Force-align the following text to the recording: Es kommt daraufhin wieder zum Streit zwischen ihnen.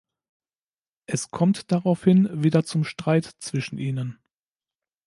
Es 1.05 1.29
kommt 1.29 1.71
daraufhin 1.71 2.41
wieder 2.43 2.65
zum 2.65 2.85
Streit 2.85 3.25
zwischen 3.37 3.77
ihnen. 3.77 4.17